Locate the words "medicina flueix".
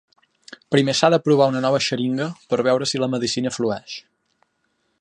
3.17-3.99